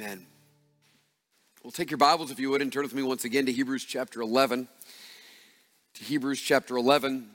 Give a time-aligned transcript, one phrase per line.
[0.00, 0.26] Amen.
[1.62, 3.84] Well, take your Bibles, if you would, and turn with me once again to Hebrews
[3.84, 4.66] chapter 11.
[5.92, 7.28] To Hebrews chapter 11.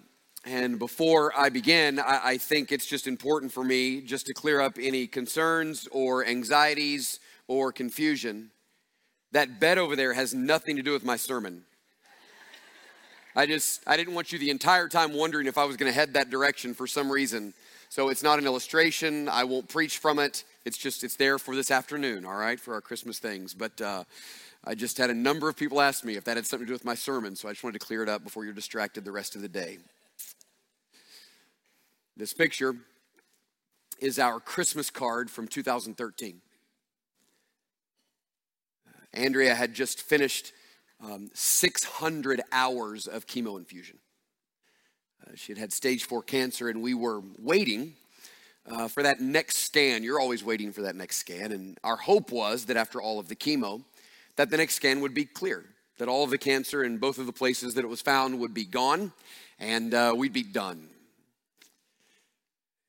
[0.45, 4.61] And before I begin, I, I think it's just important for me just to clear
[4.61, 8.49] up any concerns or anxieties or confusion.
[9.31, 11.65] That bed over there has nothing to do with my sermon.
[13.35, 15.95] I just, I didn't want you the entire time wondering if I was going to
[15.95, 17.53] head that direction for some reason.
[17.89, 19.29] So it's not an illustration.
[19.29, 20.43] I won't preach from it.
[20.65, 23.53] It's just, it's there for this afternoon, all right, for our Christmas things.
[23.53, 24.03] But uh,
[24.63, 26.73] I just had a number of people ask me if that had something to do
[26.73, 29.11] with my sermon, so I just wanted to clear it up before you're distracted the
[29.11, 29.77] rest of the day.
[32.17, 32.75] This picture
[33.99, 36.41] is our Christmas card from 2013.
[38.87, 40.51] Uh, Andrea had just finished
[40.99, 43.99] um, 600 hours of chemo infusion.
[45.21, 47.93] Uh, she had had stage four cancer, and we were waiting
[48.69, 50.03] uh, for that next scan.
[50.03, 51.51] You're always waiting for that next scan.
[51.51, 53.83] And our hope was that after all of the chemo,
[54.35, 55.65] that the next scan would be clear,
[55.97, 58.53] that all of the cancer in both of the places that it was found would
[58.53, 59.13] be gone,
[59.59, 60.89] and uh, we'd be done.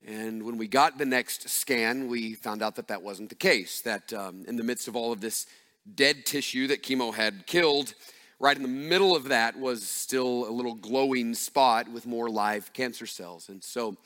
[0.04, 3.80] And when we got the next scan, we found out that that wasn't the case,
[3.82, 5.46] that um, in the midst of all of this
[5.94, 7.94] dead tissue that chemo had killed,
[8.38, 12.72] right in the middle of that was still a little glowing spot with more live
[12.72, 13.48] cancer cells.
[13.48, 13.96] And so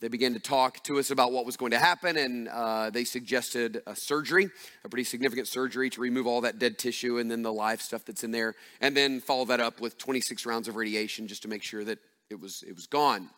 [0.00, 3.04] they began to talk to us about what was going to happen, and uh, they
[3.04, 4.50] suggested a surgery,
[4.84, 8.04] a pretty significant surgery to remove all that dead tissue and then the live stuff
[8.04, 11.48] that's in there, and then follow that up with 26 rounds of radiation just to
[11.48, 11.98] make sure that
[12.30, 13.28] it was, it was gone.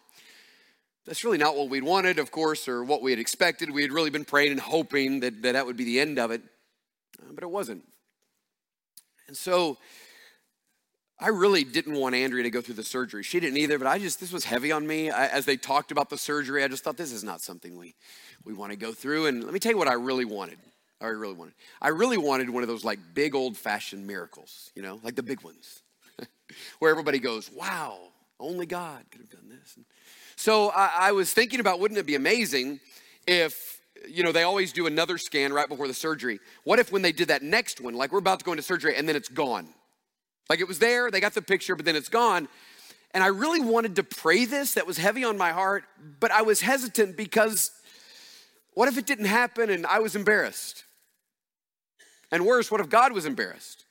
[1.06, 3.70] That's really not what we'd wanted, of course, or what we had expected.
[3.70, 6.30] We had really been praying and hoping that that, that would be the end of
[6.30, 6.42] it,
[7.32, 7.84] but it wasn't.
[9.26, 9.78] And so
[11.18, 13.22] I really didn't want Andrea to go through the surgery.
[13.22, 15.10] She didn't either, but I just, this was heavy on me.
[15.10, 17.94] I, as they talked about the surgery, I just thought this is not something we,
[18.44, 19.26] we want to go through.
[19.26, 20.58] And let me tell you what I really wanted.
[21.00, 21.54] I really wanted.
[21.80, 25.22] I really wanted one of those like big old fashioned miracles, you know, like the
[25.22, 25.82] big ones,
[26.78, 27.98] where everybody goes, wow,
[28.40, 29.74] only God could have done this.
[29.76, 29.84] And
[30.34, 32.80] so I, I was thinking about wouldn't it be amazing
[33.26, 36.40] if you know, they always do another scan right before the surgery.
[36.64, 38.96] What if when they did that next one, like we're about to go into surgery
[38.96, 39.68] and then it's gone?
[40.48, 42.48] Like it was there, they got the picture, but then it's gone.
[43.12, 45.84] And I really wanted to pray this, that was heavy on my heart,
[46.20, 47.70] but I was hesitant because
[48.72, 50.84] what if it didn't happen and I was embarrassed?
[52.32, 53.83] And worse, what if God was embarrassed?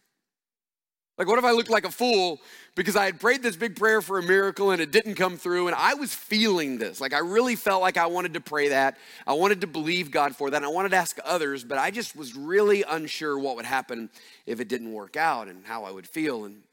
[1.17, 2.41] Like, what if I looked like a fool
[2.73, 5.67] because I had prayed this big prayer for a miracle and it didn't come through?
[5.67, 6.99] And I was feeling this.
[6.99, 8.97] Like, I really felt like I wanted to pray that.
[9.27, 10.57] I wanted to believe God for that.
[10.57, 14.09] And I wanted to ask others, but I just was really unsure what would happen
[14.47, 16.45] if it didn't work out and how I would feel.
[16.45, 16.63] And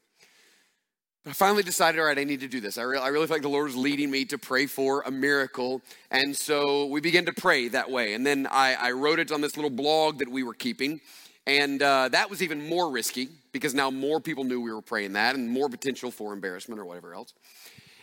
[1.23, 2.79] I finally decided, all right, I need to do this.
[2.79, 5.11] I, re- I really feel like the Lord was leading me to pray for a
[5.11, 5.83] miracle.
[6.09, 8.15] And so we began to pray that way.
[8.15, 10.99] And then I, I wrote it on this little blog that we were keeping.
[11.45, 15.13] And uh, that was even more risky because now more people knew we were praying
[15.13, 17.33] that and more potential for embarrassment or whatever else.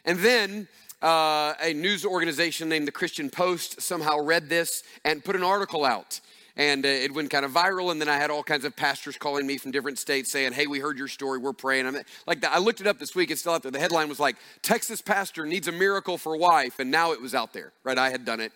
[0.04, 0.68] And then
[1.02, 5.84] uh, a news organization named the Christian Post somehow read this and put an article
[5.84, 6.20] out.
[6.56, 7.92] And uh, it went kind of viral.
[7.92, 10.66] And then I had all kinds of pastors calling me from different states saying, Hey,
[10.66, 11.38] we heard your story.
[11.38, 11.86] We're praying.
[11.86, 13.30] I'm like, I looked it up this week.
[13.30, 13.70] It's still out there.
[13.70, 16.80] The headline was like, Texas pastor needs a miracle for wife.
[16.80, 17.96] And now it was out there, right?
[17.96, 18.52] I had done it.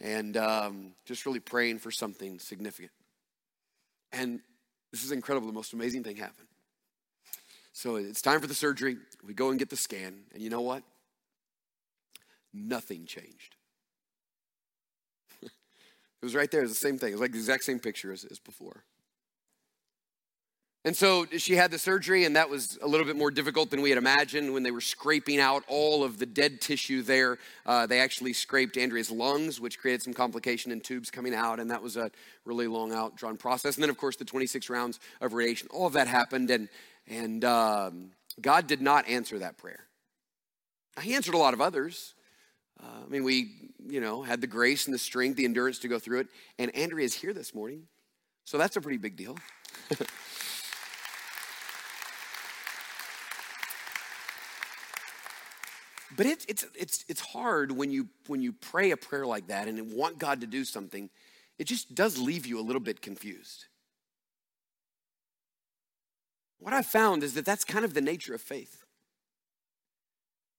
[0.00, 2.90] And um, just really praying for something significant.
[4.12, 4.40] And
[4.96, 5.46] this is incredible.
[5.46, 6.48] The most amazing thing happened.
[7.74, 8.96] So it's time for the surgery.
[9.26, 10.22] We go and get the scan.
[10.32, 10.82] And you know what?
[12.54, 13.56] Nothing changed.
[15.42, 15.50] it
[16.22, 16.60] was right there.
[16.60, 17.10] It was the same thing.
[17.10, 18.84] It was like the exact same picture as, as before.
[20.86, 23.82] And so she had the surgery, and that was a little bit more difficult than
[23.82, 24.54] we had imagined.
[24.54, 28.76] When they were scraping out all of the dead tissue there, uh, they actually scraped
[28.76, 32.12] Andrea's lungs, which created some complication and tubes coming out, and that was a
[32.44, 33.74] really long out drawn process.
[33.74, 35.66] And then, of course, the 26 rounds of radiation.
[35.72, 36.68] All of that happened, and
[37.08, 39.88] and um, God did not answer that prayer.
[41.02, 42.14] He answered a lot of others.
[42.80, 45.88] Uh, I mean, we, you know, had the grace and the strength, the endurance to
[45.88, 46.28] go through it.
[46.60, 47.88] And Andrea is here this morning,
[48.44, 49.36] so that's a pretty big deal.
[56.16, 59.68] But it's, it's, it's, it's hard when you, when you pray a prayer like that
[59.68, 61.10] and want God to do something,
[61.58, 63.66] it just does leave you a little bit confused.
[66.58, 68.82] What I've found is that that's kind of the nature of faith.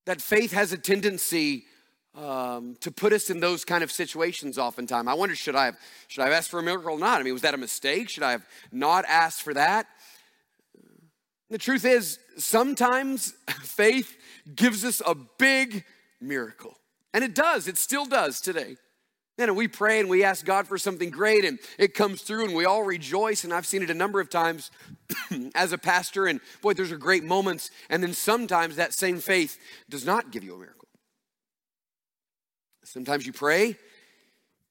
[0.06, 1.66] That faith has a tendency
[2.16, 5.08] um, to put us in those kind of situations oftentimes.
[5.08, 5.78] I wonder, should I have,
[6.08, 7.20] should I have asked for a miracle or not?
[7.20, 8.10] I mean, was that a mistake?
[8.10, 9.88] Should I have not asked for that?
[11.50, 14.18] The truth is, sometimes faith
[14.54, 15.86] gives us a big
[16.20, 16.78] miracle.
[17.14, 18.76] And it does, it still does today.
[19.40, 22.56] And we pray and we ask God for something great and it comes through and
[22.56, 23.44] we all rejoice.
[23.44, 24.72] And I've seen it a number of times
[25.56, 26.26] as a pastor.
[26.26, 27.70] And boy, those are great moments.
[27.90, 29.60] And then sometimes that same faith
[29.90, 30.88] does not give you a miracle.
[32.84, 33.78] Sometimes you pray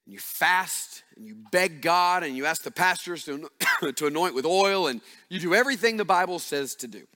[0.06, 3.50] and you fast and you beg God and you ask the pastors to,
[3.96, 7.06] to anoint with oil and you do everything the Bible says to do.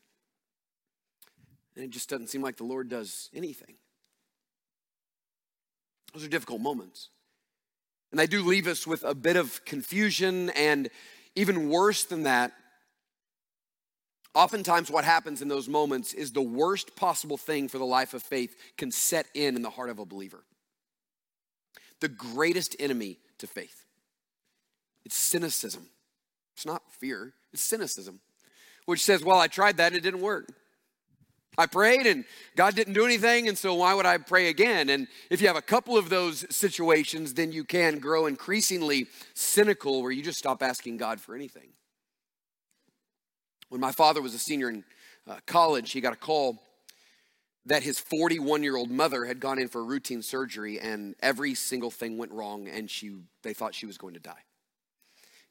[1.77, 3.77] And it just doesn't seem like the Lord does anything.
[6.13, 7.09] Those are difficult moments.
[8.11, 10.91] And they do leave us with a bit of confusion, and
[11.37, 12.53] even worse than that,
[14.35, 18.23] oftentimes what happens in those moments is the worst possible thing for the life of
[18.23, 20.43] faith can set in in the heart of a believer.
[22.00, 23.85] The greatest enemy to faith.
[25.05, 25.88] It's cynicism.
[26.55, 28.20] It's not fear, it's cynicism,
[28.85, 30.52] which says, Well, I tried that and it didn't work.
[31.56, 32.25] I prayed and
[32.55, 34.88] God didn't do anything, and so why would I pray again?
[34.88, 40.03] And if you have a couple of those situations, then you can grow increasingly cynical
[40.03, 41.70] where you just stop asking God for anything.
[43.69, 44.85] When my father was a senior in
[45.26, 46.62] uh, college, he got a call
[47.67, 51.55] that his 41 year old mother had gone in for a routine surgery and every
[51.55, 54.45] single thing went wrong and she, they thought she was going to die.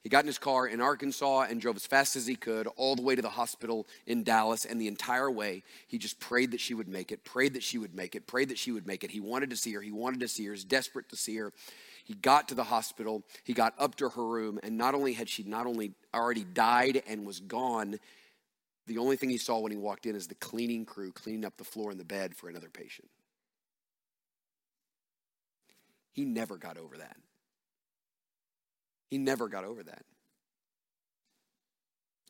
[0.02, 2.96] He got in his car in Arkansas and drove as fast as he could all
[2.96, 4.64] the way to the hospital in Dallas.
[4.64, 7.76] And the entire way, he just prayed that she would make it, prayed that she
[7.76, 9.10] would make it, prayed that she would make it.
[9.10, 9.82] He wanted to see her.
[9.82, 10.54] He wanted to see her.
[10.54, 11.52] He's desperate to see her.
[12.04, 13.22] He got to the hospital.
[13.44, 14.58] He got up to her room.
[14.62, 18.00] And not only had she not only already died and was gone,
[18.90, 21.56] the only thing he saw when he walked in is the cleaning crew cleaning up
[21.56, 23.08] the floor and the bed for another patient.
[26.12, 27.16] He never got over that.
[29.08, 30.02] He never got over that.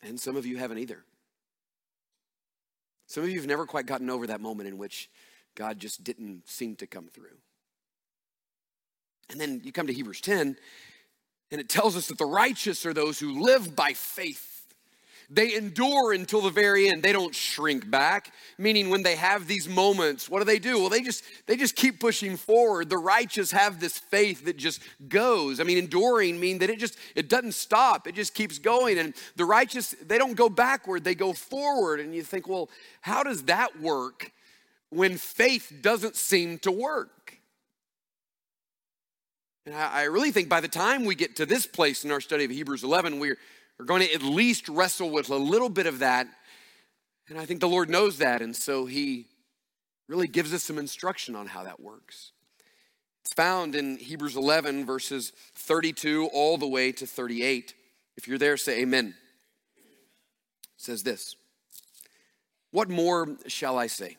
[0.02, 1.02] And some of you haven't either.
[3.06, 5.08] Some of you have never quite gotten over that moment in which
[5.54, 7.38] God just didn't seem to come through.
[9.30, 10.56] And then you come to Hebrews 10,
[11.50, 14.59] and it tells us that the righteous are those who live by faith
[15.32, 17.04] they endure until the very end.
[17.04, 20.80] They don't shrink back, meaning when they have these moments, what do they do?
[20.80, 22.90] Well, they just they just keep pushing forward.
[22.90, 25.60] The righteous have this faith that just goes.
[25.60, 28.08] I mean, enduring mean that it just it doesn't stop.
[28.08, 28.98] It just keeps going.
[28.98, 32.00] And the righteous, they don't go backward, they go forward.
[32.00, 32.68] And you think, "Well,
[33.00, 34.32] how does that work
[34.88, 37.38] when faith doesn't seem to work?"
[39.64, 42.44] And I really think by the time we get to this place in our study
[42.44, 43.38] of Hebrews 11, we're
[43.80, 46.28] we're going to at least wrestle with a little bit of that.
[47.30, 48.42] And I think the Lord knows that.
[48.42, 49.24] And so He
[50.06, 52.32] really gives us some instruction on how that works.
[53.22, 57.72] It's found in Hebrews 11, verses 32 all the way to 38.
[58.18, 59.14] If you're there, say amen.
[59.78, 59.84] It
[60.76, 61.36] says this
[62.72, 64.18] What more shall I say?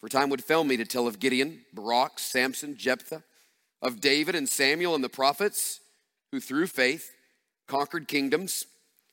[0.00, 3.22] For time would fail me to tell of Gideon, Barak, Samson, Jephthah,
[3.80, 5.78] of David and Samuel and the prophets,
[6.32, 7.12] who through faith
[7.68, 8.66] conquered kingdoms,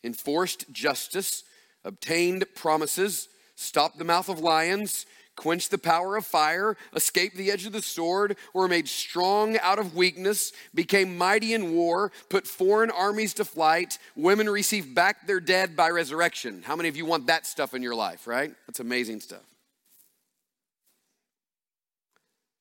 [0.03, 1.43] enforced justice,
[1.83, 5.05] obtained promises, stopped the mouth of lions,
[5.35, 9.79] quenched the power of fire, escaped the edge of the sword, were made strong out
[9.79, 15.41] of weakness, became mighty in war, put foreign armies to flight, women received back their
[15.41, 16.63] dead by resurrection.
[16.63, 18.53] How many of you want that stuff in your life, right?
[18.67, 19.43] That's amazing stuff.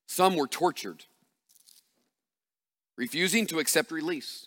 [0.07, 1.05] Some were tortured,
[2.97, 4.47] refusing to accept release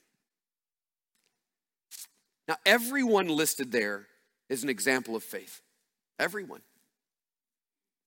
[2.51, 4.07] Now, everyone listed there
[4.49, 5.61] is an example of faith.
[6.19, 6.59] Everyone.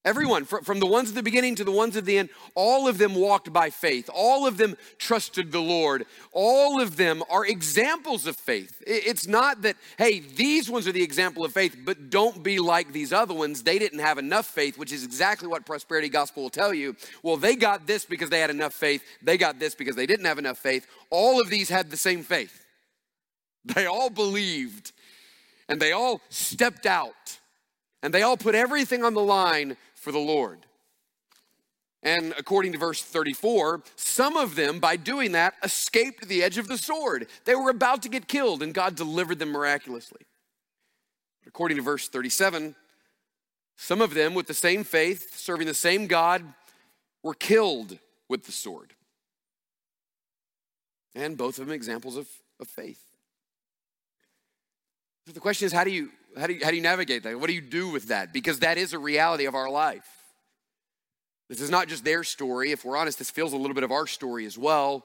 [0.05, 2.99] Everyone, from the ones at the beginning to the ones at the end, all of
[2.99, 4.11] them walked by faith.
[4.13, 6.05] All of them trusted the Lord.
[6.31, 8.83] All of them are examples of faith.
[8.87, 12.93] It's not that, hey, these ones are the example of faith, but don't be like
[12.93, 13.63] these other ones.
[13.63, 16.97] They didn't have enough faith, which is exactly what prosperity gospel will tell you.
[17.23, 19.03] Well, they got this because they had enough faith.
[19.23, 20.87] They got this because they didn't have enough faith.
[21.09, 22.61] All of these had the same faith.
[23.65, 24.93] They all believed
[25.69, 27.39] and they all stepped out
[28.03, 30.67] and they all put everything on the line for the Lord.
[32.03, 36.69] And according to verse 34, some of them, by doing that, escaped the edge of
[36.69, 37.29] the sword.
[37.47, 40.21] They were about to get killed, and God delivered them miraculously.
[41.47, 42.77] According to verse 37,
[43.77, 46.45] some of them, with the same faith, serving the same God,
[47.23, 48.93] were killed with the sword.
[51.15, 52.29] and both of them examples of,
[52.61, 53.04] of faith.
[55.27, 57.39] So the question is how do you how do you, how do you navigate that?
[57.39, 58.33] What do you do with that?
[58.33, 60.07] Because that is a reality of our life.
[61.49, 62.73] This is not just their story.
[62.73, 65.05] If we're honest, this feels a little bit of our story as well.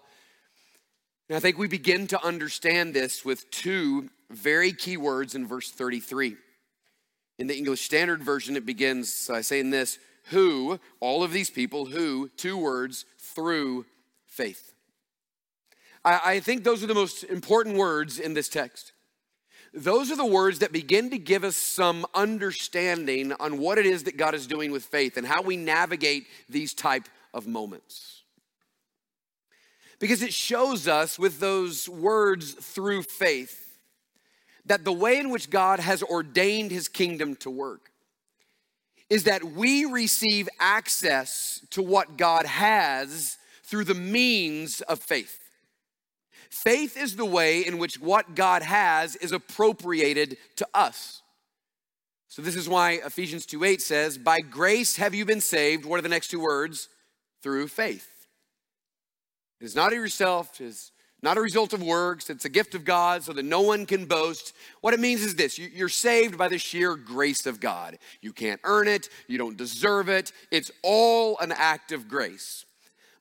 [1.27, 5.69] And I think we begin to understand this with two very key words in verse
[5.69, 6.37] 33.
[7.37, 9.99] In the English Standard Version, it begins by saying this
[10.29, 13.85] who, all of these people, who, two words, through
[14.25, 14.73] faith.
[16.03, 18.93] I, I think those are the most important words in this text.
[19.73, 24.03] Those are the words that begin to give us some understanding on what it is
[24.03, 28.23] that God is doing with faith and how we navigate these type of moments.
[29.99, 33.77] Because it shows us with those words through faith
[34.65, 37.91] that the way in which God has ordained his kingdom to work
[39.09, 45.48] is that we receive access to what God has through the means of faith.
[46.49, 51.21] Faith is the way in which what God has is appropriated to us.
[52.27, 56.03] So this is why Ephesians 2:8 says, "By grace have you been saved." What are
[56.03, 56.89] the next two words?
[57.41, 58.27] Through faith.
[59.59, 60.91] It is not of yourself, it is
[61.21, 62.29] not a result of works.
[62.29, 64.53] It's a gift of God so that no one can boast.
[64.81, 67.99] What it means is this you're saved by the sheer grace of God.
[68.21, 70.31] You can't earn it, you don't deserve it.
[70.49, 72.65] It's all an act of grace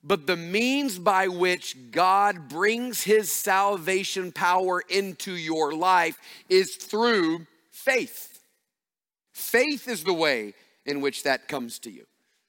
[0.03, 7.47] but the means by which God brings his salvation power into your life is through
[7.71, 8.41] faith.
[9.33, 10.55] Faith is the way
[10.87, 12.05] in which that comes to you.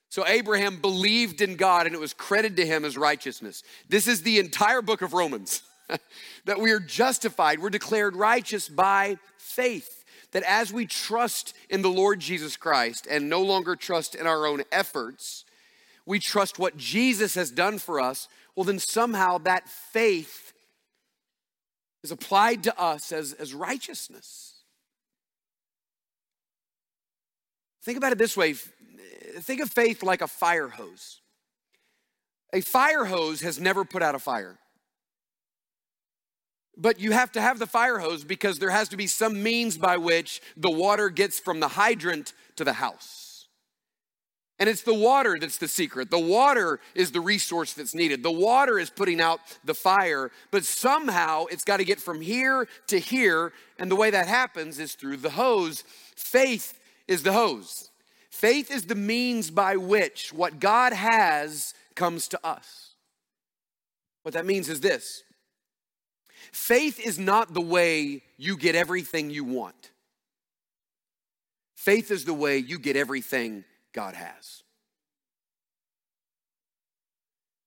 [0.10, 3.64] So Abraham believed in God and it was credited to him as righteousness.
[3.88, 5.62] This is the entire book of Romans
[6.46, 9.96] that we are justified, we're declared righteous by faith.
[10.32, 14.46] That as we trust in the Lord Jesus Christ and no longer trust in our
[14.46, 15.44] own efforts,
[16.06, 20.54] we trust what Jesus has done for us, well, then somehow that faith
[22.04, 24.56] is applied to us as, as righteousness.
[27.84, 28.56] Think about it this way
[29.42, 31.22] think of faith like a fire hose.
[32.52, 34.58] A fire hose has never put out a fire.
[36.76, 39.78] But you have to have the fire hose because there has to be some means
[39.78, 43.19] by which the water gets from the hydrant to the house.
[44.60, 46.12] And it's the water that's the secret.
[46.12, 48.24] The water is the resource that's needed.
[48.24, 52.68] The water is putting out the fire, but somehow it's got to get from here
[52.88, 53.54] to here.
[53.78, 55.86] And the way that happens is through the hose.
[56.16, 57.90] Faith is the hose.
[58.30, 62.96] Faith is the means by which what God has comes to us.
[64.24, 65.24] What that means is this
[66.52, 69.92] faith is not the way you get everything you want,
[71.76, 73.64] faith is the way you get everything
[73.94, 74.64] God has.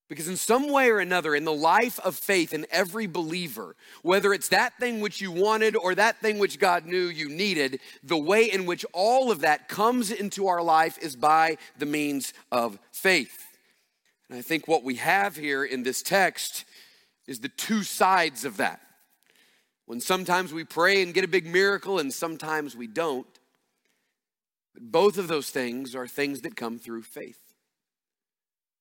[0.08, 4.34] Because, in some way or another, in the life of faith in every believer, whether
[4.34, 8.18] it's that thing which you wanted or that thing which God knew you needed, the
[8.18, 12.78] way in which all of that comes into our life is by the means of
[12.90, 13.42] faith.
[14.28, 16.66] And I think what we have here in this text
[17.26, 18.82] is the two sides of that.
[19.86, 23.26] When sometimes we pray and get a big miracle, and sometimes we don't.
[24.78, 27.38] Both of those things are things that come through faith.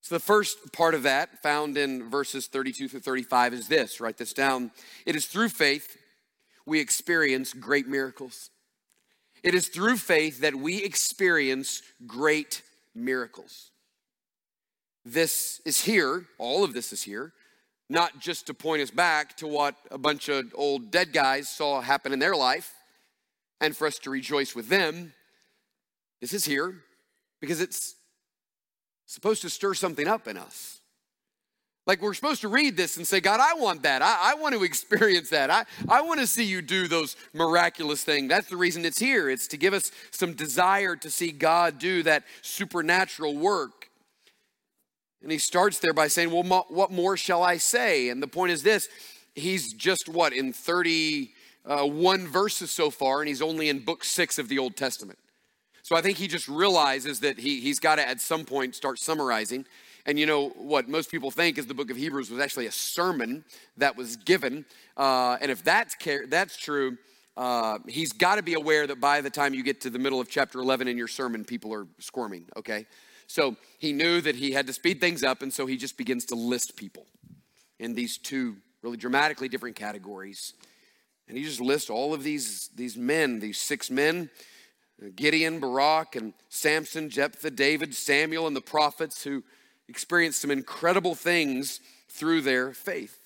[0.01, 4.17] So, the first part of that, found in verses 32 through 35, is this write
[4.17, 4.71] this down.
[5.05, 5.97] It is through faith
[6.65, 8.49] we experience great miracles.
[9.43, 12.61] It is through faith that we experience great
[12.93, 13.71] miracles.
[15.03, 17.33] This is here, all of this is here,
[17.89, 21.81] not just to point us back to what a bunch of old dead guys saw
[21.81, 22.73] happen in their life
[23.59, 25.13] and for us to rejoice with them,
[26.21, 26.75] this is here
[27.41, 27.95] because it's
[29.05, 30.81] supposed to stir something up in us.
[31.87, 34.03] Like we're supposed to read this and say, God, I want that.
[34.03, 35.49] I, I want to experience that.
[35.49, 38.29] I, I want to see you do those miraculous things.
[38.29, 39.29] That's the reason it's here.
[39.29, 43.89] It's to give us some desire to see God do that supernatural work.
[45.23, 48.09] And he starts there by saying, Well, what more shall I say?
[48.09, 48.87] And the point is this
[49.33, 51.31] he's just what, in 31
[51.65, 55.17] uh, verses so far, and he's only in book six of the Old Testament.
[55.83, 58.99] So I think he just realizes that he, he's got to, at some point, start
[58.99, 59.65] summarizing.
[60.05, 62.71] And you know what most people think is the book of Hebrews was actually a
[62.71, 63.43] sermon
[63.77, 64.65] that was given.
[64.97, 65.95] Uh, and if that's,
[66.27, 66.97] that's true,
[67.37, 70.19] uh, he's got to be aware that by the time you get to the middle
[70.19, 72.85] of chapter 11 in your sermon, people are squirming, okay?
[73.27, 76.25] So he knew that he had to speed things up, and so he just begins
[76.25, 77.05] to list people
[77.79, 80.53] in these two really dramatically different categories.
[81.27, 84.29] And he just lists all of these, these men, these six men
[85.15, 89.43] Gideon, Barak, and Samson, Jephthah, David, Samuel, and the prophets who
[89.87, 93.17] experienced some incredible things through their faith.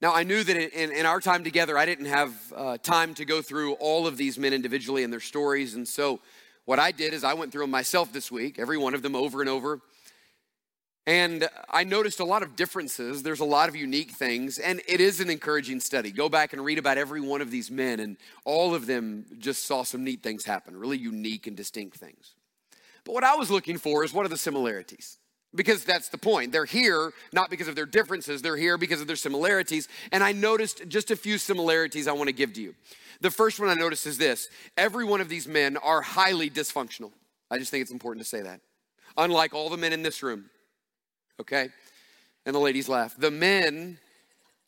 [0.00, 3.24] Now, I knew that in, in our time together, I didn't have uh, time to
[3.24, 5.74] go through all of these men individually and their stories.
[5.74, 6.20] And so,
[6.64, 9.14] what I did is I went through them myself this week, every one of them
[9.14, 9.80] over and over.
[11.06, 13.24] And I noticed a lot of differences.
[13.24, 16.12] There's a lot of unique things, and it is an encouraging study.
[16.12, 19.66] Go back and read about every one of these men, and all of them just
[19.66, 22.34] saw some neat things happen, really unique and distinct things.
[23.04, 25.18] But what I was looking for is what are the similarities?
[25.54, 26.52] Because that's the point.
[26.52, 29.88] They're here not because of their differences, they're here because of their similarities.
[30.12, 32.74] And I noticed just a few similarities I want to give to you.
[33.20, 37.10] The first one I noticed is this every one of these men are highly dysfunctional.
[37.50, 38.60] I just think it's important to say that.
[39.16, 40.46] Unlike all the men in this room,
[41.42, 41.68] okay?
[42.46, 43.14] And the ladies laugh.
[43.16, 43.98] The men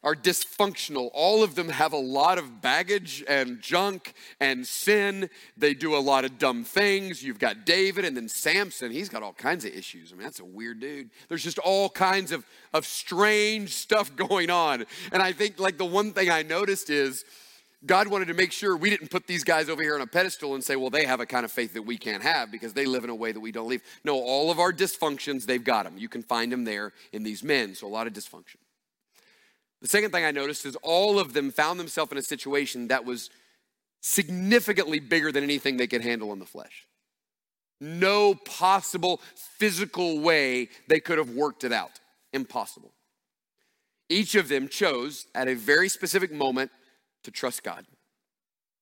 [0.04, 1.10] are dysfunctional.
[1.14, 5.30] All of them have a lot of baggage and junk and sin.
[5.56, 7.22] They do a lot of dumb things.
[7.22, 8.92] You've got David and then Samson.
[8.92, 10.12] He's got all kinds of issues.
[10.12, 11.10] I mean, that's a weird dude.
[11.28, 14.84] There's just all kinds of, of strange stuff going on.
[15.10, 17.24] And I think, like, the one thing I noticed is
[17.86, 20.54] God wanted to make sure we didn't put these guys over here on a pedestal
[20.54, 22.86] and say, well, they have a kind of faith that we can't have because they
[22.86, 23.82] live in a way that we don't live.
[24.04, 25.98] No, all of our dysfunctions, they've got them.
[25.98, 27.74] You can find them there in these men.
[27.74, 28.56] So a lot of dysfunction.
[29.82, 33.04] The second thing I noticed is all of them found themselves in a situation that
[33.04, 33.28] was
[34.00, 36.86] significantly bigger than anything they could handle in the flesh.
[37.80, 39.20] No possible
[39.58, 42.00] physical way they could have worked it out.
[42.32, 42.92] Impossible.
[44.08, 46.70] Each of them chose at a very specific moment
[47.24, 47.84] to trust God.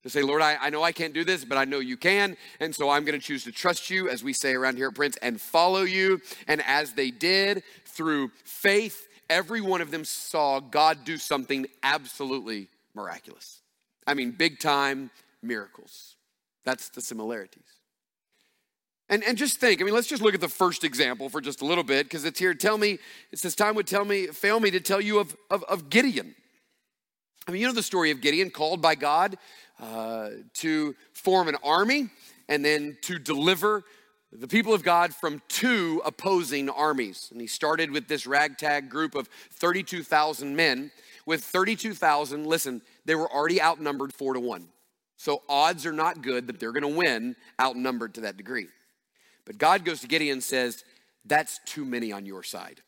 [0.02, 2.36] To say, Lord, I, I know I can't do this, but I know you can.
[2.60, 4.94] And so I'm going to choose to trust you, as we say around here at
[4.94, 6.20] Prince, and follow you.
[6.48, 12.68] And as they did through faith every one of them saw God do something absolutely
[12.94, 13.62] miraculous.
[14.06, 15.10] I mean, big time
[15.42, 16.16] miracles.
[16.64, 17.64] That's the similarities.
[19.08, 21.62] And, and just think, I mean, let's just look at the first example for just
[21.62, 22.54] a little bit, because it's here.
[22.54, 22.98] Tell me,
[23.30, 26.34] it says, time would tell me, fail me to tell you of, of, of Gideon.
[27.46, 29.36] I mean, you know the story of Gideon, called by God
[29.80, 32.08] uh, to form an army
[32.48, 33.82] and then to deliver
[34.32, 37.28] the people of God from two opposing armies.
[37.32, 40.90] And he started with this ragtag group of 32,000 men.
[41.26, 44.68] With 32,000, listen, they were already outnumbered four to one.
[45.16, 48.66] So odds are not good that they're going to win outnumbered to that degree.
[49.44, 50.84] But God goes to Gideon and says,
[51.24, 52.80] That's too many on your side.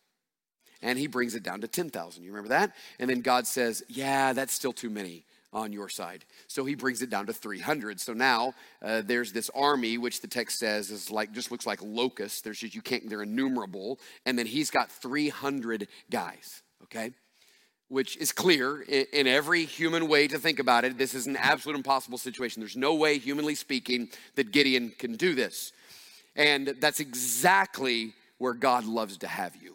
[0.84, 2.22] And he brings it down to 10,000.
[2.22, 2.76] You remember that?
[3.00, 6.26] And then God says, Yeah, that's still too many on your side.
[6.46, 7.98] So he brings it down to 300.
[8.00, 11.80] So now uh, there's this army, which the text says is like just looks like
[11.82, 12.42] locusts.
[12.42, 13.08] There's just you can't.
[13.08, 13.98] They're innumerable.
[14.26, 16.62] And then he's got 300 guys.
[16.82, 17.12] Okay.
[17.88, 20.98] Which is clear in, in every human way to think about it.
[20.98, 22.60] This is an absolute impossible situation.
[22.60, 25.72] There's no way, humanly speaking, that Gideon can do this.
[26.36, 29.73] And that's exactly where God loves to have you.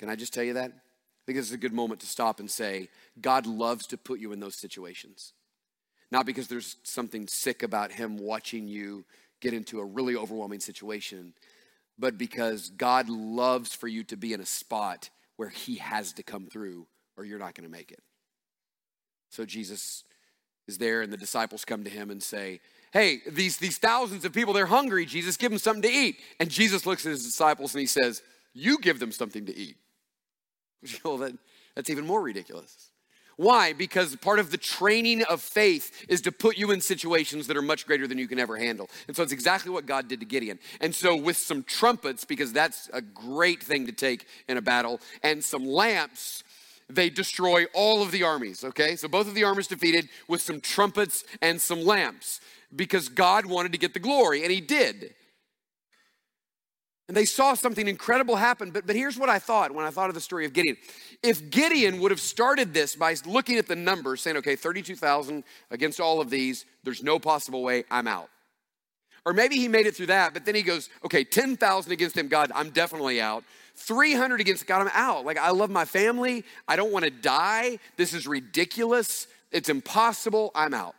[0.00, 0.70] Can I just tell you that?
[0.70, 2.88] I think this is a good moment to stop and say,
[3.20, 5.34] God loves to put you in those situations.
[6.10, 9.04] Not because there's something sick about Him watching you
[9.42, 11.34] get into a really overwhelming situation,
[11.98, 16.22] but because God loves for you to be in a spot where He has to
[16.22, 16.86] come through
[17.18, 18.00] or you're not going to make it.
[19.28, 20.04] So Jesus
[20.66, 22.60] is there, and the disciples come to Him and say,
[22.90, 25.04] Hey, these, these thousands of people, they're hungry.
[25.04, 26.16] Jesus, give them something to eat.
[26.40, 28.22] And Jesus looks at his disciples and he says,
[28.54, 29.76] You give them something to eat.
[31.04, 31.32] Well, that,
[31.74, 32.90] that's even more ridiculous.
[33.36, 33.72] Why?
[33.72, 37.62] Because part of the training of faith is to put you in situations that are
[37.62, 38.90] much greater than you can ever handle.
[39.08, 40.58] And so it's exactly what God did to Gideon.
[40.78, 45.00] And so, with some trumpets, because that's a great thing to take in a battle,
[45.22, 46.44] and some lamps,
[46.90, 48.94] they destroy all of the armies, okay?
[48.94, 52.42] So both of the armies defeated with some trumpets and some lamps
[52.76, 55.14] because God wanted to get the glory, and He did.
[57.10, 58.70] And they saw something incredible happen.
[58.70, 60.76] But, but here's what I thought when I thought of the story of Gideon.
[61.24, 65.42] If Gideon would have started this by looking at the numbers, saying, okay, 32,000
[65.72, 68.28] against all of these, there's no possible way, I'm out.
[69.26, 72.28] Or maybe he made it through that, but then he goes, okay, 10,000 against him,
[72.28, 73.42] God, I'm definitely out.
[73.74, 75.24] 300 against God, I'm out.
[75.24, 76.44] Like, I love my family.
[76.68, 77.80] I don't want to die.
[77.96, 79.26] This is ridiculous.
[79.50, 80.52] It's impossible.
[80.54, 80.94] I'm out.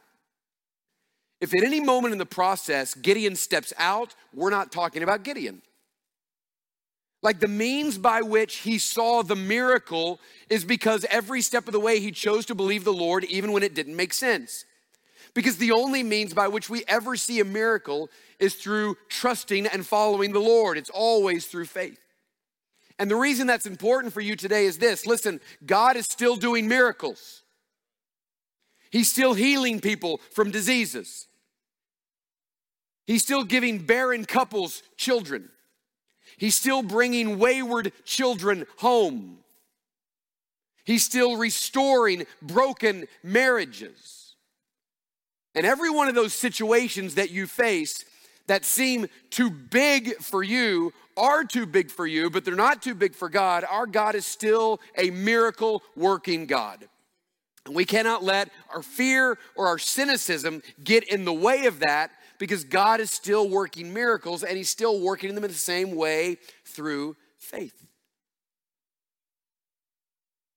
[1.40, 5.62] If at any moment in the process Gideon steps out, we're not talking about Gideon.
[7.24, 11.80] Like the means by which he saw the miracle is because every step of the
[11.80, 14.66] way he chose to believe the Lord even when it didn't make sense.
[15.34, 19.86] Because the only means by which we ever see a miracle is through trusting and
[19.86, 20.78] following the Lord.
[20.78, 22.00] It's always through faith.
[22.98, 26.68] And the reason that's important for you today is this listen, God is still doing
[26.68, 27.44] miracles,
[28.90, 31.28] He's still healing people from diseases,
[33.08, 35.50] He's still giving barren couples children.
[36.38, 39.40] He's still bringing wayward children home.
[40.84, 44.36] He's still restoring broken marriages.
[45.54, 48.06] And every one of those situations that you face
[48.48, 52.96] that seem too big for you are too big for you, but they're not too
[52.96, 53.64] big for God.
[53.70, 56.88] Our God is still a miracle working God.
[57.66, 62.12] And we cannot let our fear or our cynicism get in the way of that
[62.42, 66.40] because God is still working miracles and He's still working them in the same way
[66.66, 67.86] through faith.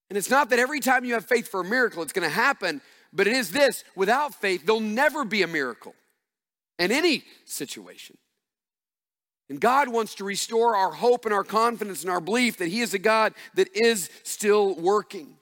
[0.08, 2.34] And it's not that every time you have faith for a miracle, it's going to
[2.34, 2.80] happen,
[3.12, 5.94] but it is this without faith, there'll never be a miracle
[6.78, 8.16] in any situation.
[9.50, 12.80] And God wants to restore our hope and our confidence and our belief that He
[12.80, 15.36] is a God that is still working.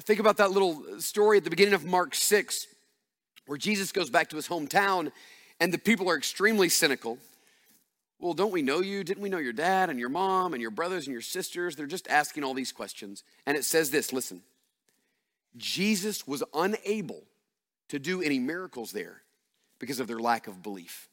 [0.00, 2.66] Think about that little story at the beginning of Mark 6,
[3.50, 5.10] where Jesus goes back to his hometown
[5.58, 7.18] and the people are extremely cynical.
[8.20, 9.02] Well, don't we know you?
[9.02, 11.74] Didn't we know your dad and your mom and your brothers and your sisters?
[11.74, 13.24] They're just asking all these questions.
[13.46, 14.42] And it says this listen,
[15.56, 17.24] Jesus was unable
[17.88, 19.20] to do any miracles there
[19.80, 21.08] because of their lack of belief.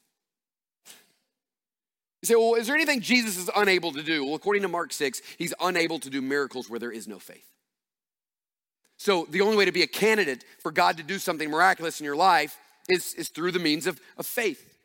[2.22, 4.24] You say, well, is there anything Jesus is unable to do?
[4.24, 7.57] Well, according to Mark 6, he's unable to do miracles where there is no faith.
[8.98, 12.04] So the only way to be a candidate for God to do something miraculous in
[12.04, 12.58] your life
[12.88, 14.76] is, is through the means of, of faith.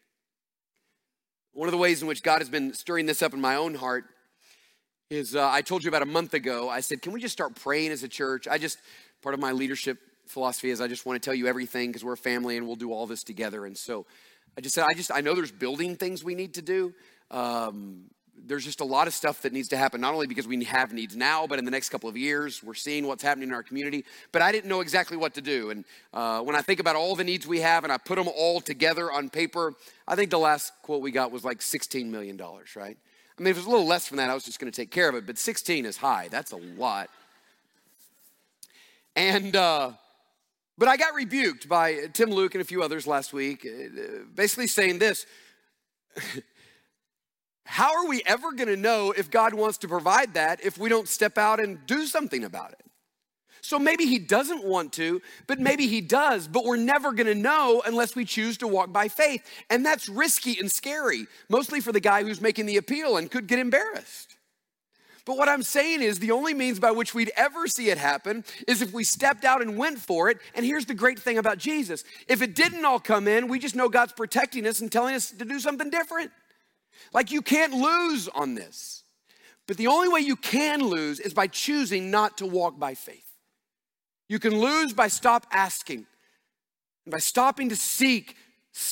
[1.54, 3.73] One of the ways in which God has been stirring this up in my own
[3.73, 4.06] heart
[5.10, 7.56] is uh, I told you about a month ago, I said, can we just start
[7.56, 8.47] praying as a church?
[8.47, 8.78] I just,
[9.21, 9.97] part of my leadership
[10.28, 12.76] philosophy is I just want to tell you everything because we're a family and we'll
[12.76, 13.65] do all this together.
[13.65, 14.06] And so
[14.56, 16.93] I just said, I just, I know there's building things we need to do.
[17.32, 18.06] Um,
[18.46, 20.91] there's just a lot of stuff that needs to happen, not only because we have
[20.91, 23.63] needs now, but in the next couple of years, we're seeing what's happening in our
[23.63, 24.04] community.
[24.32, 25.69] But I didn't know exactly what to do.
[25.69, 28.28] And uh, when I think about all the needs we have and I put them
[28.28, 29.74] all together on paper,
[30.08, 32.38] I think the last quote we got was like $16 million,
[32.76, 32.98] right?
[33.38, 34.76] I mean, if it was a little less than that, I was just going to
[34.76, 35.26] take care of it.
[35.26, 36.28] But 16 is high.
[36.30, 37.10] That's a lot.
[39.15, 39.91] And, uh,
[40.78, 44.67] but I got rebuked by Tim Luke and a few others last week, uh, basically
[44.67, 45.26] saying this.
[47.65, 50.89] How are we ever going to know if God wants to provide that if we
[50.89, 52.84] don't step out and do something about it?
[53.63, 57.82] So maybe he doesn't want to, but maybe he does, but we're never gonna know
[57.86, 59.41] unless we choose to walk by faith.
[59.69, 63.47] And that's risky and scary, mostly for the guy who's making the appeal and could
[63.47, 64.36] get embarrassed.
[65.26, 68.43] But what I'm saying is the only means by which we'd ever see it happen
[68.67, 70.39] is if we stepped out and went for it.
[70.54, 73.76] And here's the great thing about Jesus if it didn't all come in, we just
[73.76, 76.32] know God's protecting us and telling us to do something different.
[77.12, 79.04] Like you can't lose on this.
[79.68, 83.26] But the only way you can lose is by choosing not to walk by faith.
[84.28, 86.06] You can lose by stop asking,
[87.06, 88.36] and by stopping to seek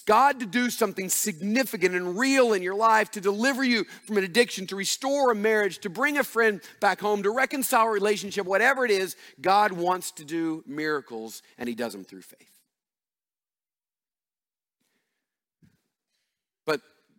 [0.06, 4.24] God to do something significant and real in your life, to deliver you from an
[4.24, 8.46] addiction, to restore a marriage, to bring a friend back home, to reconcile a relationship,
[8.46, 12.61] whatever it is, God wants to do miracles and He does them through faith.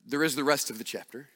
[0.07, 1.29] There is the rest of the chapter,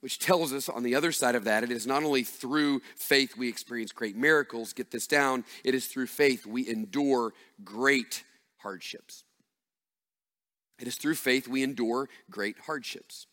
[0.00, 3.36] which tells us on the other side of that, it is not only through faith
[3.36, 7.32] we experience great miracles, get this down, it is through faith we endure
[7.64, 8.24] great
[8.58, 9.24] hardships.
[10.78, 13.26] It is through faith we endure great hardships.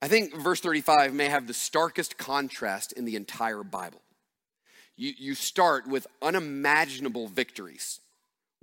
[0.00, 4.02] I think verse 35 may have the starkest contrast in the entire Bible.
[4.96, 8.00] You, you start with unimaginable victories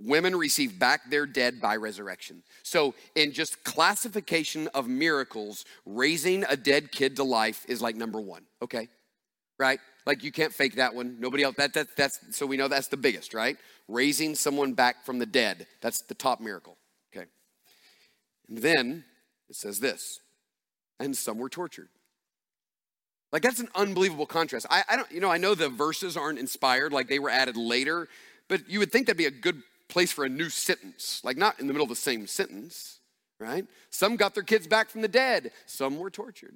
[0.04, 2.42] Women receive back their dead by resurrection.
[2.62, 8.20] So, in just classification of miracles, raising a dead kid to life is like number
[8.20, 8.88] one, okay?
[9.58, 9.78] Right?
[10.04, 11.20] Like you can't fake that one.
[11.20, 13.56] Nobody else, that, that, that's, so we know that's the biggest, right?
[13.86, 16.76] Raising someone back from the dead, that's the top miracle,
[17.14, 17.26] okay?
[18.48, 19.04] And then
[19.48, 20.20] it says this,
[20.98, 21.88] and some were tortured.
[23.32, 24.66] Like that's an unbelievable contrast.
[24.68, 27.56] I, I don't, you know, I know the verses aren't inspired, like they were added
[27.56, 28.08] later,
[28.48, 31.60] but you would think that'd be a good place for a new sentence, like not
[31.60, 32.98] in the middle of the same sentence,
[33.38, 33.66] right?
[33.90, 36.54] Some got their kids back from the dead, some were tortured.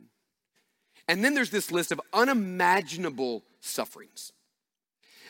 [1.08, 4.32] And then there's this list of unimaginable sufferings.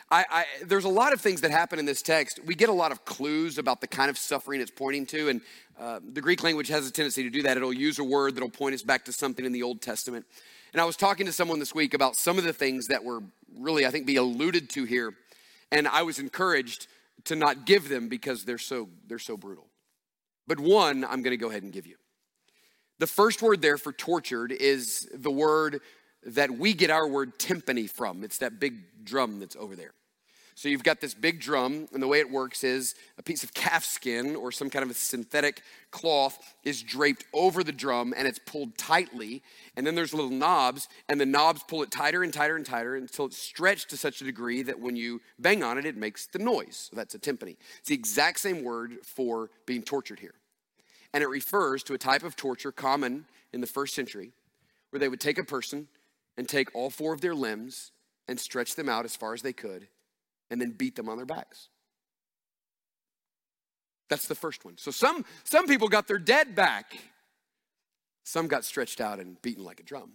[0.09, 2.39] I, I, there's a lot of things that happen in this text.
[2.45, 5.41] We get a lot of clues about the kind of suffering it's pointing to, and
[5.77, 7.57] uh, the Greek language has a tendency to do that.
[7.57, 10.25] It'll use a word that'll point us back to something in the Old Testament.
[10.71, 13.21] And I was talking to someone this week about some of the things that were
[13.59, 15.13] really, I think, be alluded to here,
[15.71, 16.87] and I was encouraged
[17.25, 19.67] to not give them because they're so they're so brutal.
[20.47, 21.95] But one I'm going to go ahead and give you.
[22.99, 25.81] The first word there for tortured is the word
[26.23, 28.23] that we get our word timpani from.
[28.23, 29.93] It's that big drum that's over there.
[30.57, 33.53] So you've got this big drum, and the way it works is a piece of
[33.53, 38.27] calf skin or some kind of a synthetic cloth is draped over the drum and
[38.27, 39.43] it's pulled tightly.
[39.75, 42.95] And then there's little knobs, and the knobs pull it tighter and tighter and tighter
[42.95, 46.25] until it's stretched to such a degree that when you bang on it, it makes
[46.25, 46.89] the noise.
[46.89, 47.55] So that's a timpani.
[47.77, 50.33] It's the exact same word for being tortured here.
[51.13, 54.31] And it refers to a type of torture common in the first century
[54.89, 55.87] where they would take a person
[56.35, 57.91] and take all four of their limbs
[58.27, 59.87] and stretch them out as far as they could
[60.49, 61.69] and then beat them on their backs.
[64.09, 64.77] That's the first one.
[64.77, 66.97] So some, some people got their dead back.
[68.23, 70.11] Some got stretched out and beaten like a drum.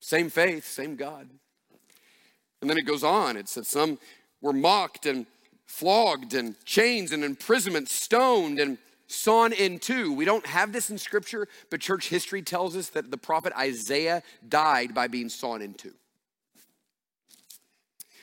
[0.00, 1.28] Same faith, same God.
[2.60, 3.36] And then it goes on.
[3.36, 3.98] It says some
[4.40, 5.26] were mocked and
[5.66, 8.78] flogged and chains and imprisonment, stoned and
[9.08, 10.12] sawn in two.
[10.12, 14.22] We don't have this in scripture, but church history tells us that the prophet Isaiah
[14.48, 15.94] died by being sawn in two.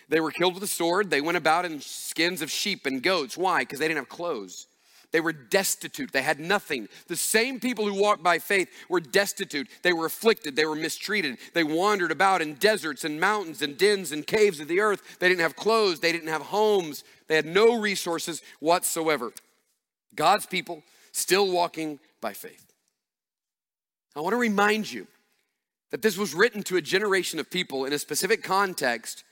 [0.10, 1.10] They were killed with a sword.
[1.10, 3.38] They went about in skins of sheep and goats.
[3.38, 3.60] Why?
[3.60, 4.68] Because they didn't have clothes.
[5.14, 6.12] They were destitute.
[6.12, 6.90] They had nothing.
[7.08, 9.68] The same people who walked by faith were destitute.
[9.84, 10.56] They were afflicted.
[10.56, 11.38] They were mistreated.
[11.54, 15.20] They wandered about in deserts and mountains and dens and caves of the earth.
[15.20, 16.00] They didn't have clothes.
[16.00, 17.04] They didn't have homes.
[17.28, 19.32] They had no resources whatsoever.
[20.16, 22.74] God's people still walking by faith.
[24.16, 25.08] I want to remind you
[25.92, 29.24] that this was written to a generation of people in a specific context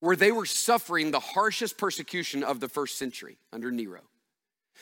[0.00, 4.00] where they were suffering the harshest persecution of the first century under Nero.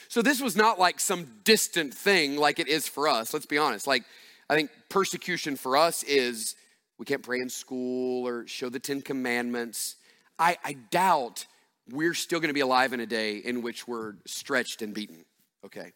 [0.07, 3.35] So this was not like some distant thing like it is for us.
[3.35, 3.87] Let's be honest.
[3.87, 4.05] Like,
[4.49, 6.55] I think persecution for us is
[6.99, 9.97] we can't pray in school or show the Ten Commandments.
[10.39, 11.47] I, I doubt
[11.91, 15.25] we're still going to be alive in a day in which we're stretched and beaten.
[15.65, 15.93] Okay.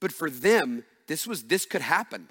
[0.00, 2.28] But for them, this was this could happen.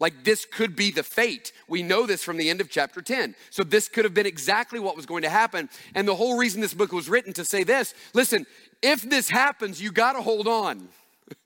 [0.00, 1.52] Like this could be the fate.
[1.68, 3.36] We know this from the end of chapter 10.
[3.50, 5.68] So this could have been exactly what was going to happen.
[5.94, 8.46] And the whole reason this book was written to say this listen,
[8.82, 10.88] if this happens, you got to hold on.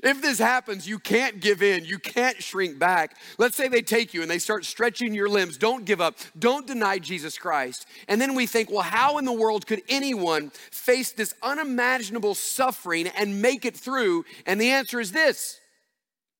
[0.00, 1.84] If this happens, you can't give in.
[1.84, 3.16] You can't shrink back.
[3.36, 5.56] Let's say they take you and they start stretching your limbs.
[5.56, 6.14] Don't give up.
[6.38, 7.84] Don't deny Jesus Christ.
[8.06, 13.08] And then we think, well, how in the world could anyone face this unimaginable suffering
[13.08, 14.24] and make it through?
[14.46, 15.58] And the answer is this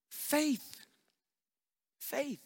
[0.08, 0.67] faith
[2.08, 2.40] faith.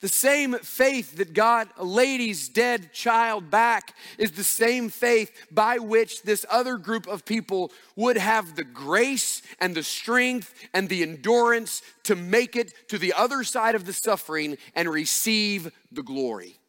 [0.00, 6.22] The same faith that God lady's dead child back is the same faith by which
[6.22, 11.82] this other group of people would have the grace and the strength and the endurance
[12.04, 16.60] to make it to the other side of the suffering and receive the glory.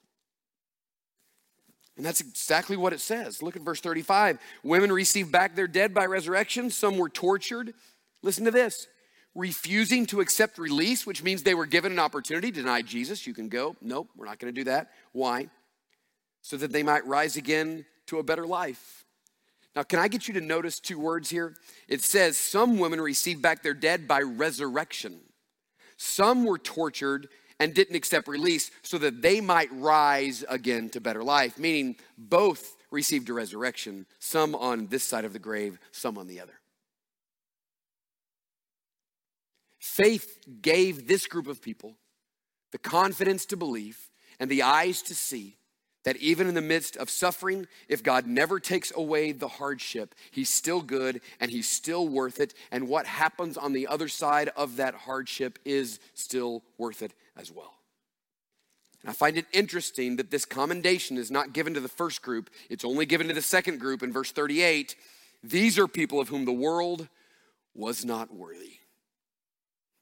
[1.97, 3.43] And that's exactly what it says.
[3.43, 4.39] Look at verse 35.
[4.63, 7.73] Women received back their dead by resurrection, some were tortured.
[8.23, 8.87] Listen to this
[9.39, 13.25] refusing to accept release, which means they were given an opportunity deny Jesus.
[13.25, 13.75] You can go.
[13.81, 14.91] Nope, we're not going to do that.
[15.13, 15.47] Why?
[16.41, 19.05] So that they might rise again to a better life.
[19.75, 21.55] Now, can I get you to notice two words here?
[21.87, 25.19] It says some women received back their dead by resurrection.
[25.95, 31.23] Some were tortured and didn't accept release so that they might rise again to better
[31.23, 36.27] life, meaning both received a resurrection, some on this side of the grave, some on
[36.27, 36.58] the other.
[39.79, 41.95] Faith gave this group of people
[42.71, 45.57] the confidence to believe and the eyes to see
[46.05, 50.49] that even in the midst of suffering, if God never takes away the hardship, He's
[50.49, 52.53] still good and He's still worth it.
[52.71, 57.51] And what happens on the other side of that hardship is still worth it as
[57.51, 57.73] well.
[59.01, 62.49] And I find it interesting that this commendation is not given to the first group,
[62.69, 64.95] it's only given to the second group in verse 38.
[65.43, 67.07] These are people of whom the world
[67.73, 68.78] was not worthy.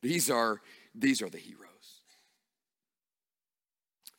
[0.08, 0.62] These are,
[0.96, 1.68] these are the heroes.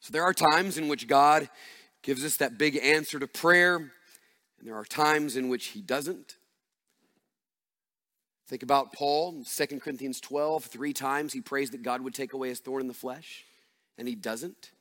[0.00, 1.48] So there are times in which God
[2.02, 3.90] gives us that big answer to prayer, and
[4.64, 6.36] there are times in which He doesn't.
[8.48, 10.64] Think about Paul in 2 Corinthians 12.
[10.64, 13.46] Three times he prays that God would take away his thorn in the flesh,
[13.96, 14.72] and he doesn't.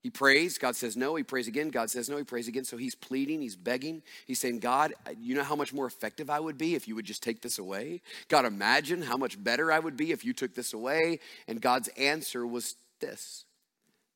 [0.00, 1.16] He prays, God says no.
[1.16, 2.16] He prays again, God says no.
[2.16, 2.64] He prays again.
[2.64, 4.02] So he's pleading, he's begging.
[4.26, 7.04] He's saying, God, you know how much more effective I would be if you would
[7.04, 8.02] just take this away?
[8.28, 11.18] God, imagine how much better I would be if you took this away.
[11.48, 13.44] And God's answer was this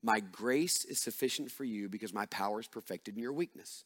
[0.05, 3.85] My grace is sufficient for you because my power is perfected in your weakness.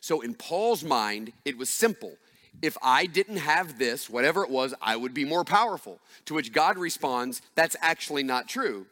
[0.00, 2.12] So in Paul's mind, it was simple.
[2.60, 5.98] If I didn't have this, whatever it was, I would be more powerful.
[6.26, 8.86] To which God responds, That's actually not true.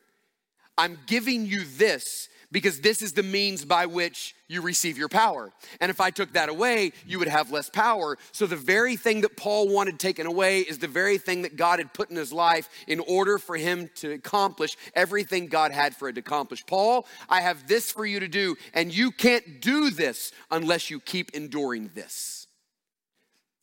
[0.81, 5.53] I'm giving you this because this is the means by which you receive your power.
[5.79, 8.17] And if I took that away, you would have less power.
[8.33, 11.81] So the very thing that Paul wanted taken away is the very thing that God
[11.81, 16.09] had put in his life in order for him to accomplish everything God had for
[16.09, 16.65] it to accomplish.
[16.65, 20.99] Paul, I have this for you to do, and you can't do this unless you
[20.99, 22.47] keep enduring this.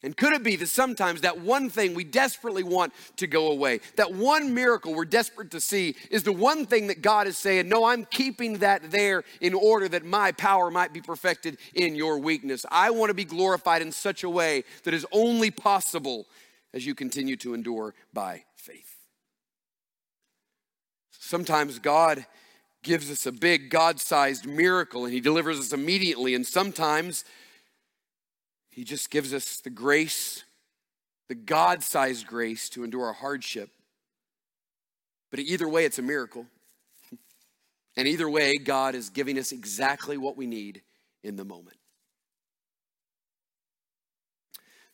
[0.04, 3.80] And could it be that sometimes that one thing we desperately want to go away,
[3.96, 7.68] that one miracle we're desperate to see, is the one thing that God is saying,
[7.68, 12.20] No, I'm keeping that there in order that my power might be perfected in your
[12.20, 12.64] weakness.
[12.70, 16.28] I want to be glorified in such a way that is only possible
[16.76, 18.98] as you continue to endure by faith.
[21.10, 22.24] Sometimes God
[22.84, 27.26] gives us a big God sized miracle and He delivers us immediately, and sometimes
[28.78, 30.44] he just gives us the grace,
[31.30, 33.72] the God sized grace to endure a hardship.
[35.32, 36.46] But either way, it's a miracle.
[37.98, 40.84] And either way, God is giving us exactly what we need
[41.24, 41.78] in the moment.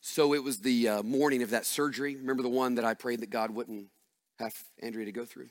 [0.00, 2.16] So it was the uh, morning of that surgery.
[2.16, 3.88] Remember the one that I prayed that God wouldn't
[4.38, 5.50] have Andrea to go through?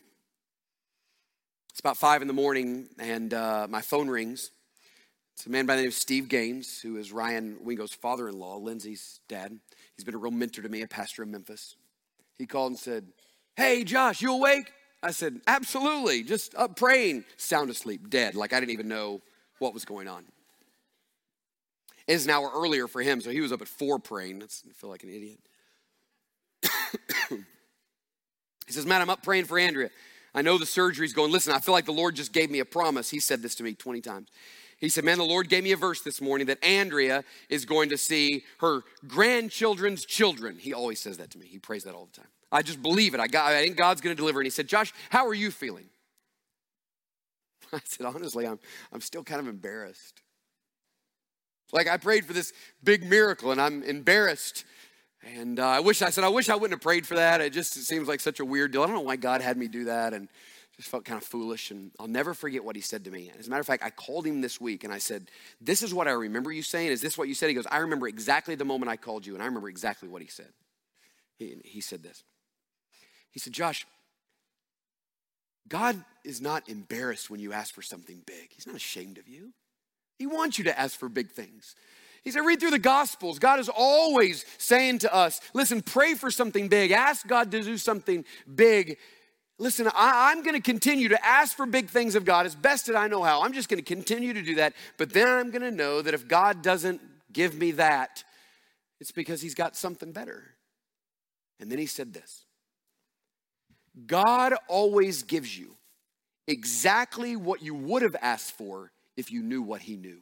[1.70, 4.50] It's about five in the morning, and uh, my phone rings.
[5.34, 8.38] It's a man by the name of Steve Gaines, who is Ryan Wingo's father in
[8.38, 9.60] law, Lindsay's dad.
[9.96, 11.76] He's been a real mentor to me, a pastor in Memphis.
[12.38, 13.08] He called and said,
[13.56, 14.72] Hey, Josh, you awake?
[15.02, 19.22] I said, Absolutely, just up praying, sound asleep, dead, like I didn't even know
[19.60, 20.26] what was going on.
[22.08, 24.40] It's an hour earlier for him, so he was up at four praying.
[24.40, 25.40] That's, I feel like an idiot.
[28.68, 29.90] he says, Man, I'm up praying for Andrea.
[30.36, 31.32] I know the surgery's going.
[31.32, 33.10] Listen, I feel like the Lord just gave me a promise.
[33.10, 34.30] He said this to me 20 times.
[34.84, 37.88] He said, Man, the Lord gave me a verse this morning that Andrea is going
[37.88, 40.58] to see her grandchildren's children.
[40.60, 41.46] He always says that to me.
[41.48, 42.30] He prays that all the time.
[42.52, 43.22] I just believe it.
[43.22, 44.42] I, got, I think God's going to deliver.
[44.42, 45.86] And he said, Josh, how are you feeling?
[47.74, 48.60] I said, honestly, I'm,
[48.92, 50.22] I'm still kind of embarrassed.
[51.72, 52.52] Like I prayed for this
[52.84, 54.66] big miracle and I'm embarrassed.
[55.24, 57.40] And uh, I wish, I said, I wish I wouldn't have prayed for that.
[57.40, 58.84] It just it seems like such a weird deal.
[58.84, 60.14] I don't know why God had me do that.
[60.14, 60.28] And
[60.76, 61.72] just felt kind of foolish.
[61.72, 63.32] And I'll never forget what he said to me.
[63.38, 65.30] As a matter of fact, I called him this week and I said,
[65.62, 66.92] This is what I remember you saying.
[66.92, 67.50] Is this what you said?
[67.50, 70.22] He goes, I remember exactly the moment I called you, and I remember exactly what
[70.22, 70.50] he said.
[71.38, 72.24] He, he said this.
[73.32, 73.86] He said, Josh,
[75.68, 78.50] God is not embarrassed when you ask for something big.
[78.52, 79.54] He's not ashamed of you.
[80.18, 81.76] He wants you to ask for big things.
[82.24, 83.40] He said, read through the Gospels.
[83.40, 86.92] God is always saying to us, listen, pray for something big.
[86.92, 88.98] Ask God to do something big
[89.60, 92.90] Listen, I, am going to continue to ask for big things of God as best
[92.90, 93.44] as I know how.
[93.44, 94.74] I'm just going to continue to do that.
[94.98, 98.24] But then I'm going to know that if God doesn't give me that,
[99.00, 100.44] it's because He's got something better.
[101.60, 102.46] And then He said this
[104.08, 105.76] God always gives you
[106.48, 110.22] exactly what you would have asked for if you knew what He knew.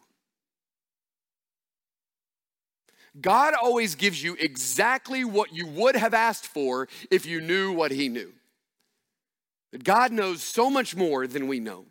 [3.19, 7.91] God always gives you exactly what you would have asked for if you knew what
[7.91, 8.33] He knew.
[9.71, 11.86] That God knows so much more than we know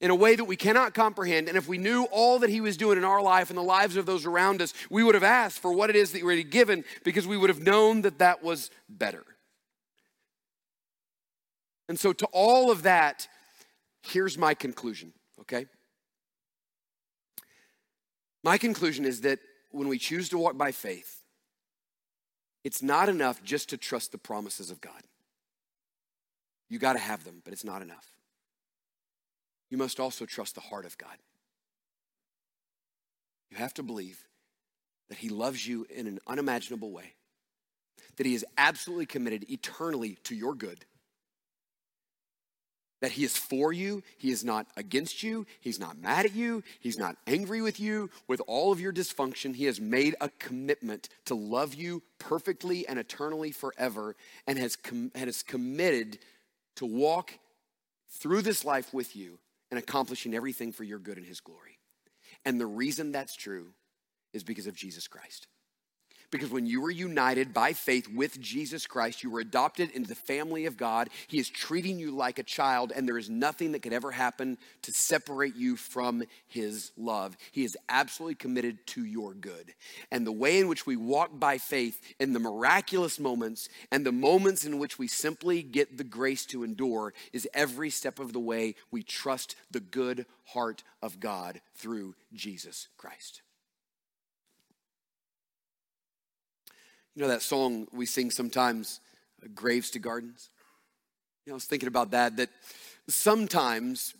[0.00, 1.48] in a way that we cannot comprehend.
[1.48, 3.96] And if we knew all that He was doing in our life and the lives
[3.96, 6.44] of those around us, we would have asked for what it is that you already
[6.44, 9.24] given because we would have known that that was better.
[11.88, 13.26] And so, to all of that,
[14.02, 15.66] here's my conclusion, okay?
[18.44, 19.38] My conclusion is that
[19.70, 21.22] when we choose to walk by faith,
[22.62, 25.02] it's not enough just to trust the promises of God.
[26.68, 28.06] You got to have them, but it's not enough.
[29.70, 31.16] You must also trust the heart of God.
[33.50, 34.24] You have to believe
[35.08, 37.14] that He loves you in an unimaginable way,
[38.16, 40.84] that He is absolutely committed eternally to your good,
[43.00, 46.62] that He is for you, He is not against you, He's not mad at you,
[46.80, 49.54] He's not angry with you with all of your dysfunction.
[49.54, 55.12] He has made a commitment to love you perfectly and eternally forever and has, com-
[55.14, 56.18] and has committed
[56.78, 57.32] to walk
[58.10, 59.38] through this life with you
[59.70, 61.78] and accomplishing everything for your good and his glory.
[62.44, 63.68] And the reason that's true
[64.32, 65.46] is because of Jesus Christ.
[66.30, 70.14] Because when you were united by faith with Jesus Christ, you were adopted into the
[70.14, 71.08] family of God.
[71.26, 74.58] He is treating you like a child, and there is nothing that could ever happen
[74.82, 77.36] to separate you from His love.
[77.50, 79.72] He is absolutely committed to your good.
[80.10, 84.12] And the way in which we walk by faith in the miraculous moments and the
[84.12, 88.40] moments in which we simply get the grace to endure is every step of the
[88.40, 93.42] way we trust the good heart of God through Jesus Christ.
[97.18, 99.00] You know that song we sing sometimes,
[99.42, 100.50] uh, Graves to Gardens?
[101.44, 102.48] You know, I was thinking about that, that
[103.08, 104.14] sometimes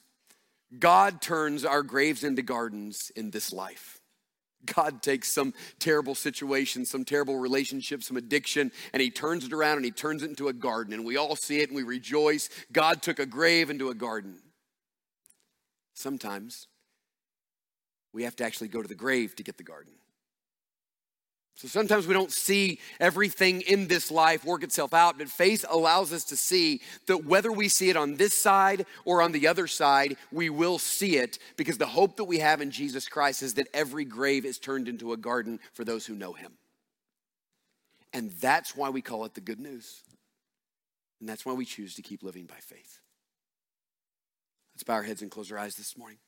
[0.76, 4.00] God turns our graves into gardens in this life.
[4.74, 9.76] God takes some terrible situation, some terrible relationship, some addiction, and He turns it around
[9.76, 10.92] and He turns it into a garden.
[10.92, 12.50] And we all see it and we rejoice.
[12.72, 14.40] God took a grave into a garden.
[15.94, 16.66] Sometimes
[18.12, 19.92] we have to actually go to the grave to get the garden.
[21.58, 26.12] So sometimes we don't see everything in this life work itself out, but faith allows
[26.12, 29.66] us to see that whether we see it on this side or on the other
[29.66, 33.54] side, we will see it because the hope that we have in Jesus Christ is
[33.54, 36.52] that every grave is turned into a garden for those who know him.
[38.12, 40.04] And that's why we call it the good news.
[41.18, 43.00] And that's why we choose to keep living by faith.
[44.76, 46.18] Let's bow our heads and close our eyes this morning.